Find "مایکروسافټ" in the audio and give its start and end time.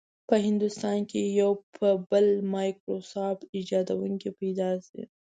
2.53-3.39